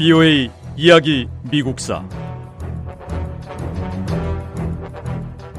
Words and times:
BOA 0.00 0.50
이야기 0.78 1.28
미국사. 1.50 2.08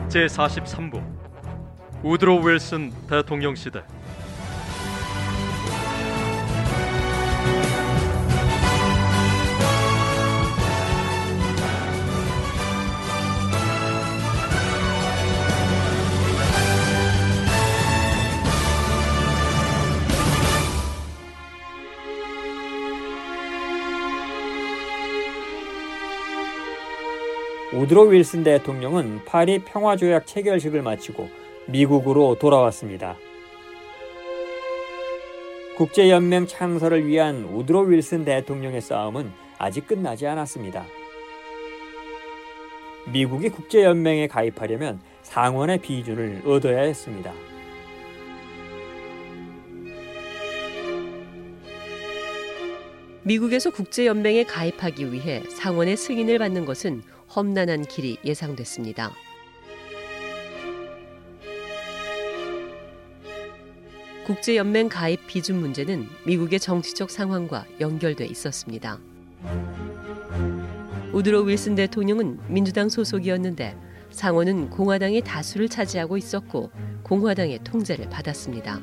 제43부. 0.09 0.99
우드로 2.01 2.39
윌슨 2.39 2.91
대통령 3.07 3.53
시대 3.53 3.83
우드로 27.73 28.07
윌슨 28.07 28.43
대통령은 28.43 29.23
파리 29.23 29.59
평화조약 29.59 30.27
체결식을 30.27 30.81
마치고 30.81 31.29
미국으로 31.67 32.37
돌아왔습니다. 32.37 33.15
국제연맹 35.77 36.47
창설을 36.47 37.07
위한 37.07 37.45
우드로 37.45 37.83
윌슨 37.83 38.25
대통령의 38.25 38.81
싸움은 38.81 39.31
아직 39.57 39.87
끝나지 39.87 40.27
않았습니다. 40.27 40.85
미국이 43.11 43.47
국제연맹에 43.49 44.27
가입하려면 44.27 44.99
상원의 45.23 45.79
비준을 45.79 46.43
얻어야 46.45 46.81
했습니다. 46.81 47.31
미국에서 53.23 53.69
국제연맹에 53.69 54.43
가입하기 54.43 55.13
위해 55.13 55.43
상원의 55.47 55.95
승인을 55.95 56.37
받는 56.37 56.65
것은 56.65 57.03
험난한 57.33 57.85
길이 57.85 58.17
예상됐습니다. 58.25 59.11
국제연맹 64.25 64.89
가입 64.89 65.25
비준 65.27 65.59
문제는 65.61 66.07
미국의 66.25 66.59
정치적 66.59 67.09
상황과 67.09 67.65
연결돼 67.79 68.25
있었습니다. 68.25 68.99
우드로 71.13 71.43
윌슨 71.43 71.75
대통령은 71.75 72.39
민주당 72.47 72.89
소속이었는데 72.89 73.77
상원은 74.11 74.69
공화당이 74.69 75.21
다수를 75.21 75.69
차지하고 75.69 76.17
있었고 76.17 76.69
공화당의 77.03 77.59
통제를 77.63 78.09
받았습니다. 78.09 78.81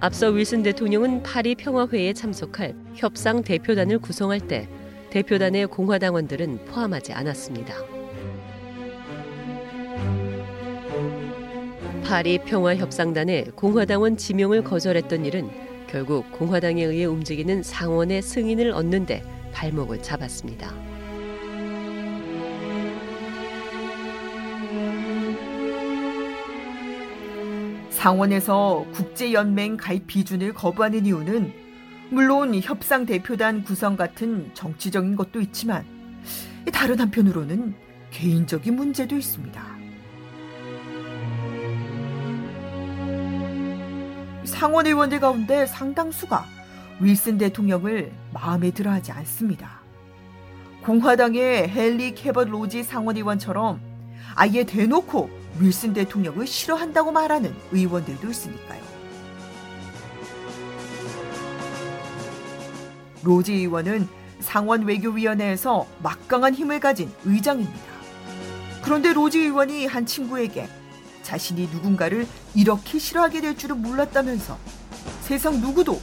앞서 0.00 0.28
윌슨 0.28 0.62
대통령은 0.62 1.24
파리 1.24 1.56
평화회의에 1.56 2.12
참석할 2.12 2.76
협상 2.94 3.42
대표단을 3.42 3.98
구성할 3.98 4.38
때 4.40 4.68
대표단의 5.10 5.66
공화당원들은 5.68 6.66
포함하지 6.66 7.12
않았습니다. 7.12 7.74
파리 12.04 12.38
평화협상단에 12.38 13.48
공화당원 13.54 14.16
지명을 14.16 14.64
거절했던 14.64 15.26
일은 15.26 15.50
결국 15.88 16.30
공화당에 16.32 16.84
의해 16.84 17.04
움직이는 17.04 17.62
상원의 17.62 18.22
승인을 18.22 18.72
얻는데 18.72 19.22
발목을 19.52 20.02
잡았습니다. 20.02 20.72
상원에서 27.90 28.86
국제연맹 28.92 29.76
가입 29.76 30.06
비준을 30.06 30.52
거부하는 30.52 31.04
이유는 31.04 31.67
물론 32.10 32.54
협상 32.62 33.04
대표단 33.04 33.62
구성 33.62 33.96
같은 33.96 34.50
정치적인 34.54 35.14
것도 35.16 35.40
있지만 35.42 35.84
다른 36.72 36.98
한편으로는 37.00 37.74
개인적인 38.10 38.74
문제도 38.74 39.14
있습니다. 39.14 39.62
상원 44.44 44.86
의원들 44.86 45.20
가운데 45.20 45.66
상당수가 45.66 46.46
윌슨 47.00 47.36
대통령을 47.36 48.10
마음에 48.32 48.70
들어 48.70 48.90
하지 48.90 49.12
않습니다. 49.12 49.82
공화당의 50.82 51.68
헨리 51.68 52.14
캐벗 52.14 52.48
로지 52.48 52.82
상원 52.82 53.16
의원처럼 53.16 53.80
아예 54.34 54.64
대놓고 54.64 55.28
윌슨 55.60 55.92
대통령을 55.92 56.46
싫어한다고 56.46 57.12
말하는 57.12 57.54
의원들도 57.72 58.30
있으니까요. 58.30 58.97
로지 63.22 63.52
의원은 63.54 64.08
상원 64.40 64.82
외교위원회에서 64.82 65.86
막강한 66.02 66.54
힘을 66.54 66.80
가진 66.80 67.10
의장입니다. 67.24 67.80
그런데 68.82 69.12
로지 69.12 69.40
의원이 69.40 69.86
한 69.86 70.06
친구에게 70.06 70.68
자신이 71.22 71.68
누군가를 71.72 72.26
이렇게 72.54 72.98
싫어하게 72.98 73.40
될 73.40 73.56
줄은 73.56 73.82
몰랐다면서 73.82 74.56
세상 75.20 75.60
누구도 75.60 76.00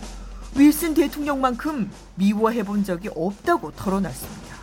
윌슨 0.55 0.93
대통령만큼 0.93 1.89
미워해 2.15 2.63
본 2.63 2.83
적이 2.83 3.09
없다고 3.15 3.71
털어놨습니다. 3.71 4.55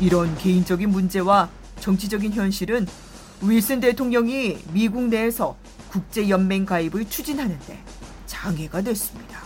이런 0.00 0.36
개인적인 0.36 0.90
문제와 0.90 1.48
정치적인 1.78 2.32
현실은 2.32 2.86
윌슨 3.42 3.80
대통령이 3.80 4.58
미국 4.72 5.04
내에서 5.04 5.56
국제연맹 5.90 6.66
가입을 6.66 7.08
추진하는데 7.08 7.78
장애가 8.26 8.82
됐습니다. 8.82 9.43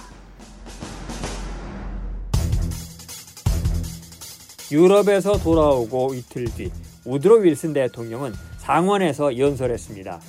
유럽에서 4.71 5.39
돌아오고 5.39 6.15
이틀 6.15 6.45
뒤 6.47 6.71
우드로 7.05 7.37
윌슨 7.37 7.73
대통령은 7.73 8.33
상원에서 8.59 9.39
연설했습니다. 9.39 10.21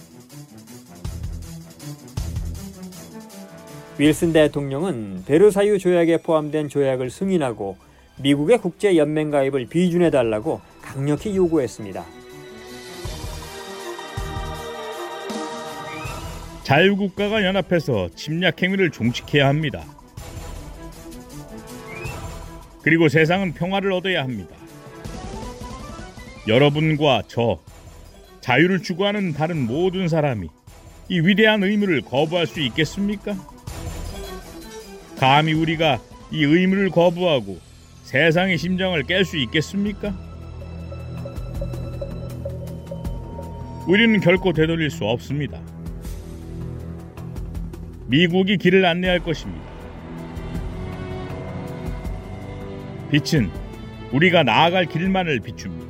윌슨 3.98 4.32
대통령은 4.32 5.24
베르사유 5.26 5.78
조약에 5.78 6.22
포함된 6.22 6.70
조약을 6.70 7.10
승인하고 7.10 7.76
미국의 8.22 8.60
국제 8.60 8.96
연맹 8.96 9.30
가입을 9.30 9.66
비준해 9.68 10.10
달라고 10.10 10.62
강력히 10.82 11.36
요구했습니다. 11.36 12.06
자유국가가 16.64 17.44
연합해서 17.44 18.10
침략 18.16 18.62
행위를 18.62 18.92
종식해야 18.92 19.48
합니다. 19.48 19.84
그리고 22.81 23.09
세상은 23.09 23.53
평화를 23.53 23.91
얻어야 23.91 24.23
합니다. 24.23 24.56
여러분과 26.47 27.23
저, 27.28 27.59
자유를 28.41 28.81
추구하는 28.81 29.34
다른 29.34 29.66
모든 29.67 30.07
사람이 30.07 30.47
이 31.09 31.19
위대한 31.19 31.63
의무를 31.63 32.01
거부할 32.01 32.47
수 32.47 32.59
있겠습니까? 32.62 33.35
감히 35.17 35.53
우리가 35.53 36.00
이 36.31 36.44
의무를 36.44 36.90
거부하고 36.90 37.59
세상의 38.03 38.57
심장을 38.57 39.01
깰 39.03 39.25
수 39.25 39.38
있겠습니까? 39.38 40.17
우리는 43.88 44.19
결코 44.19 44.53
되돌릴 44.53 44.91
수 44.91 45.03
없습니다. 45.03 45.59
미국이 48.07 48.57
길을 48.57 48.85
안내할 48.85 49.19
것입니다. 49.19 49.78
빛은 53.12 53.50
우리가 54.11 54.44
나아갈 54.44 54.85
길만을 54.85 55.40
비춥니다. 55.40 55.90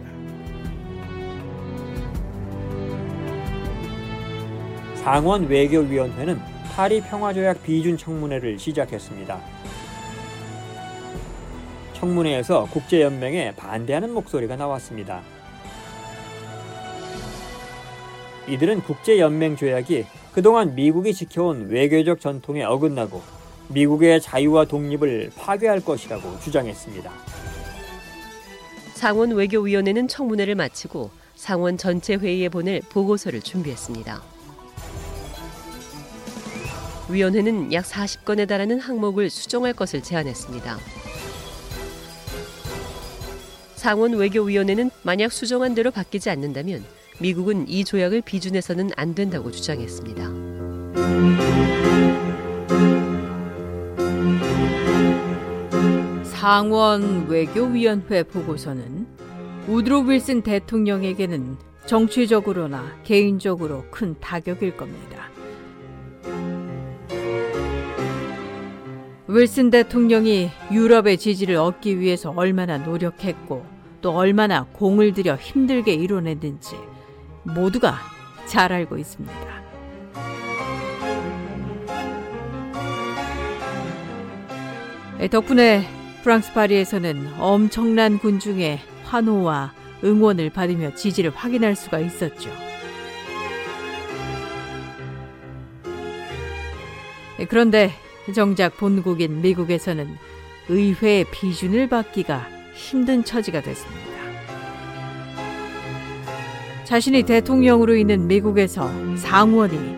상원 4.96 5.48
외교위원회는 5.48 6.40
파리 6.74 7.02
평화조약 7.02 7.64
비준 7.64 7.98
청문회를 7.98 8.58
시작했습니다. 8.58 9.40
청문회에서 11.94 12.66
국제연맹에 12.68 13.56
반대하는 13.56 14.14
목소리가 14.14 14.56
나왔습니다. 14.56 15.22
이들은 18.48 18.82
국제연맹 18.82 19.58
조약이 19.58 20.06
그동안 20.34 20.74
미국이 20.74 21.14
지켜온 21.14 21.70
외교적 21.70 22.22
전통에 22.22 22.64
어긋나고 22.64 23.39
미국의 23.70 24.22
자유와 24.22 24.66
독립을 24.66 25.32
파괴할 25.36 25.80
것이라고 25.82 26.40
주장했습니다. 26.40 27.12
상원 28.96 29.32
외교위원회는 29.32 30.08
청문회를 30.08 30.56
마치고 30.56 31.12
상원 31.36 31.78
전체 31.78 32.16
회의에 32.16 32.50
보낼 32.50 32.82
보고서를 32.90 33.42
준비했습니다. 33.42 34.22
위원회는 37.10 37.74
약 37.74 37.86
40건에 37.86 38.48
달하는 38.48 38.80
항목을 38.80 39.30
수정할 39.30 39.74
것을 39.74 40.04
제안했습니다. 40.04 40.78
상원 43.76 44.14
외교위원회는 44.14 44.92
만약 45.04 45.32
수정한 45.32 45.74
대로 45.74 45.92
바뀌지 45.92 46.30
않는다면 46.30 46.84
미국은 47.20 47.68
이 47.68 47.84
조약을 47.86 48.22
비준해서는 48.22 48.92
안 48.96 49.16
된다고 49.16 49.52
주장했습니다. 49.52 51.49
상원 56.40 57.28
외교위원회 57.28 58.24
보고서는 58.24 59.06
우드로 59.68 60.04
윌슨 60.04 60.42
대통령에게는 60.42 61.58
정치적으로나 61.86 62.96
개인적으로 63.04 63.84
큰 63.92 64.18
타격일 64.22 64.78
겁니다. 64.78 65.26
윌슨 69.28 69.70
대통령이 69.70 70.50
유럽의 70.72 71.18
지지를 71.18 71.58
얻기 71.58 72.00
위해서 72.00 72.32
얼마나 72.34 72.78
노력했고 72.78 73.66
또 74.00 74.12
얼마나 74.16 74.64
공을 74.64 75.12
들여 75.12 75.36
힘들게 75.36 75.94
이뤄냈는지 75.94 76.78
모두가 77.44 77.96
잘 78.46 78.72
알고 78.72 78.98
있습니다. 78.98 79.50
덕분에 85.30 85.99
프랑스 86.24 86.52
파리에서는 86.54 87.40
엄청난 87.40 88.20
군중의 88.20 88.80
환호와 89.04 89.74
응원을 90.04 90.50
받으며 90.50 90.94
지지를 90.94 91.32
확인할 91.32 91.76
수가 91.76 92.00
있었죠. 92.00 92.50
그런데 97.48 97.92
정작 98.36 98.76
본국인 98.78 99.42
미국에서는 99.42 100.08
의회의 100.68 101.26
비준을 101.32 101.88
받기가 101.88 102.48
힘든 102.74 103.24
처지가 103.24 103.62
됐습니다. 103.62 104.10
자신이 106.84 107.24
대통령으로 107.24 107.96
있는 107.96 108.28
미국에서 108.28 108.90
상원이 109.16 109.98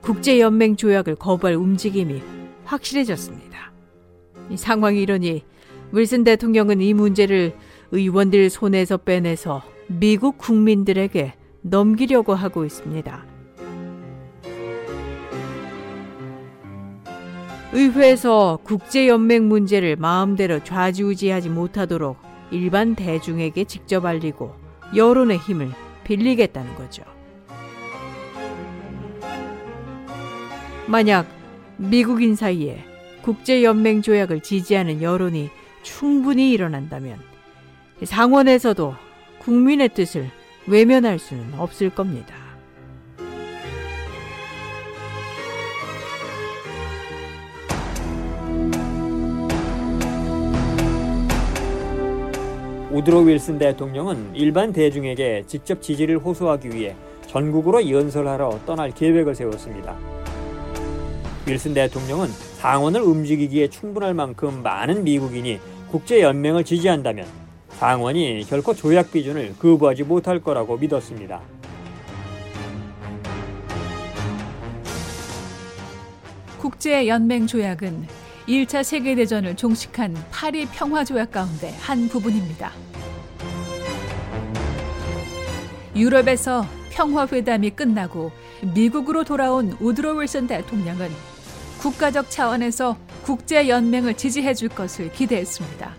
국제연맹 0.00 0.76
조약을 0.76 1.16
거부할 1.16 1.56
움직임이 1.56 2.22
확실해졌습니다. 2.64 3.72
이 4.50 4.56
상황이 4.56 5.02
이러니 5.02 5.44
윌슨 5.92 6.24
대통령은 6.24 6.80
이 6.80 6.92
문제를 6.92 7.54
의원들 7.92 8.50
손에서 8.50 8.98
빼내서 8.98 9.62
미국 9.86 10.36
국민들에게 10.36 11.32
넘기려고 11.62 12.34
하고 12.34 12.64
있습니다. 12.64 13.24
의회에서 17.72 18.58
국제연맹 18.64 19.48
문제를 19.48 19.96
마음대로 19.96 20.62
좌지우지하지 20.62 21.50
못하도록 21.50 22.16
일반 22.50 22.94
대중에게 22.94 23.64
직접 23.64 24.04
알리고 24.06 24.54
여론의 24.96 25.38
힘을 25.38 25.70
빌리겠다는 26.04 26.74
거죠. 26.76 27.02
만약 30.86 31.26
미국인 31.76 32.34
사이에 32.34 32.82
국제연맹 33.22 34.00
조약을 34.00 34.40
지지하는 34.40 35.02
여론이 35.02 35.50
충분히 35.82 36.52
일어난다면 36.52 37.18
상원에서도 38.02 38.94
국민의 39.40 39.90
뜻을 39.90 40.30
외면할 40.66 41.18
수는 41.18 41.54
없을 41.58 41.90
겁니다. 41.90 42.34
우드로 52.90 53.20
윌슨 53.20 53.58
대통령은 53.58 54.34
일반 54.34 54.72
대중에게 54.72 55.44
직접 55.46 55.82
지지를 55.82 56.18
호소하기 56.18 56.70
위해 56.70 56.96
전국으로 57.26 57.88
연설하러 57.88 58.60
떠날 58.64 58.90
계획을 58.90 59.34
세웠습니다. 59.34 59.96
윌슨 61.46 61.74
대통령은 61.74 62.28
상원을 62.58 63.00
움직이기에 63.02 63.68
충분할 63.68 64.14
만큼 64.14 64.64
많은 64.64 65.04
미국인이 65.04 65.60
국제연맹을 65.92 66.64
지지한다면 66.64 67.24
상원이 67.68 68.44
결코 68.48 68.74
조약 68.74 69.12
비준을 69.12 69.54
거부하지 69.60 70.02
못할 70.02 70.40
거라고 70.40 70.76
믿었습니다. 70.76 71.40
국제연맹 76.58 77.46
조약은 77.46 78.08
1차 78.48 78.82
세계대전을 78.82 79.54
종식한 79.54 80.16
파리 80.32 80.66
평화조약 80.66 81.30
가운데 81.30 81.72
한 81.78 82.08
부분입니다. 82.08 82.72
유럽에서 85.94 86.66
평화회담이 86.90 87.70
끝나고 87.70 88.32
미국으로 88.74 89.22
돌아온 89.22 89.76
우드로 89.78 90.14
윌슨 90.14 90.48
대통령은 90.48 91.08
국가적 91.78 92.30
차원에서 92.30 92.96
국제연맹을 93.22 94.14
지지해 94.14 94.54
줄 94.54 94.68
것을 94.68 95.12
기대했습니다. 95.12 95.94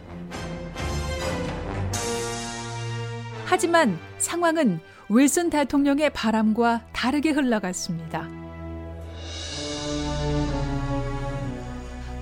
하지만 3.45 3.97
상황은 4.17 4.79
윌슨 5.09 5.49
대통령의 5.49 6.11
바람과 6.11 6.85
다르게 6.93 7.31
흘러갔습니다. 7.31 8.27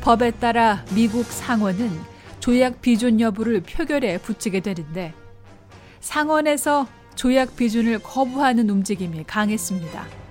법에 0.01 0.31
따라 0.31 0.85
미국 0.95 1.25
상원은 1.25 1.91
조약 2.39 2.81
비준 2.81 3.19
여부를 3.19 3.61
표결에 3.61 4.19
붙이게 4.19 4.61
되는데 4.61 5.13
상원에서 5.99 6.87
조약 7.15 7.57
비준을 7.57 7.99
거부하는 7.99 8.69
움직임이 8.69 9.25
강했습니다. 9.25 10.26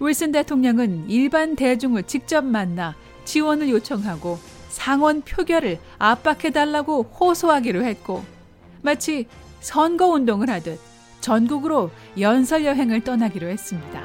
윌슨 0.00 0.32
대통령은 0.32 1.10
일반 1.10 1.54
대중을 1.54 2.04
직접 2.04 2.42
만나 2.42 2.94
지원을 3.24 3.68
요청하고 3.68 4.38
상원 4.70 5.20
표결을 5.20 5.78
압박해달라고 5.98 7.02
호소하기로 7.02 7.84
했고 7.84 8.24
마치 8.82 9.26
선거 9.60 10.06
운동을 10.06 10.48
하듯 10.48 10.80
전국으로 11.20 11.90
연설 12.18 12.64
여행을 12.64 13.04
떠나기로 13.04 13.46
했습니다. 13.48 14.02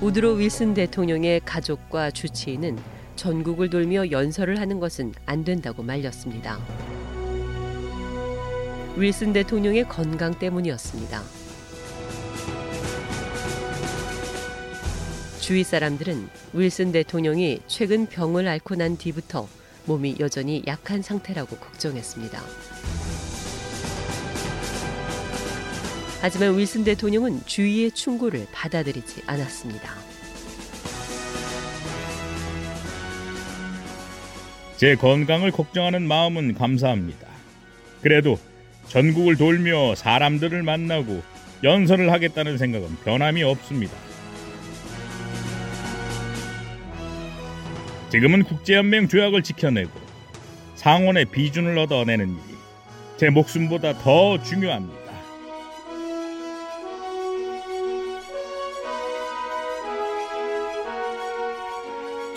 우드로 0.00 0.32
윌슨 0.32 0.74
대통령의 0.74 1.42
가족과 1.44 2.10
주치의는 2.10 2.76
전국을 3.14 3.70
돌며 3.70 4.10
연설을 4.10 4.58
하는 4.58 4.80
것은 4.80 5.12
안 5.26 5.44
된다고 5.44 5.84
말렸습니다. 5.84 6.58
윌슨 8.96 9.32
대통령의 9.32 9.88
건강 9.88 10.38
때문이었습니다. 10.38 11.22
주위 15.40 15.64
사람들은 15.64 16.28
윌슨 16.52 16.92
대통령이 16.92 17.60
최근 17.66 18.06
병을 18.06 18.46
앓고 18.46 18.74
난 18.74 18.98
뒤부터 18.98 19.48
몸이 19.86 20.16
여전히 20.20 20.62
약한 20.66 21.00
상태라고 21.00 21.56
걱정했습니다. 21.56 22.40
하지만 26.20 26.56
윌슨 26.58 26.84
대통령은 26.84 27.40
주위의 27.46 27.92
충고를 27.92 28.46
받아들이지 28.52 29.22
않았습니다. 29.26 29.90
제 34.76 34.94
건강을 34.96 35.50
걱정하는 35.50 36.06
마음은 36.06 36.54
감사합니다. 36.54 37.26
그래도 38.02 38.38
전국을 38.88 39.36
돌며 39.36 39.94
사람들을 39.94 40.62
만나고 40.62 41.22
연설을 41.64 42.12
하겠다는 42.12 42.58
생각은 42.58 42.96
변함이 43.04 43.42
없습니다. 43.42 43.94
지금은 48.10 48.42
국제연맹 48.44 49.08
조약을 49.08 49.42
지켜내고 49.42 49.90
상원의 50.74 51.26
비준을 51.26 51.78
얻어내는 51.78 52.28
일이 52.28 52.56
제 53.16 53.30
목숨보다 53.30 53.98
더 53.98 54.42
중요합니다. 54.42 55.01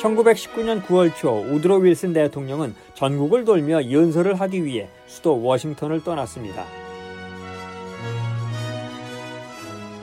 1919년 0.05 0.83
9월 0.83 1.15
초 1.15 1.41
우드로 1.41 1.77
윌슨 1.77 2.13
대통령은 2.13 2.75
전국을 2.93 3.43
돌며 3.43 3.91
연설을 3.91 4.39
하기 4.39 4.63
위해 4.63 4.87
수도 5.07 5.41
워싱턴을 5.41 6.03
떠났습니다. 6.03 6.63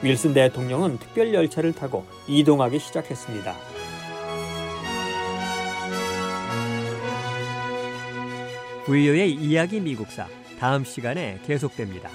윌슨 0.03 0.35
대통령은 0.35 0.99
특별 0.99 1.33
열차를 1.33 1.73
타고 1.73 2.05
이동하기 2.27 2.81
시작했습니다. 2.81 3.55
부유의 8.87 9.35
이야기 9.35 9.79
미국사 9.79 10.27
다음 10.59 10.85
시간에 10.85 11.39
계속됩니다. 11.47 12.11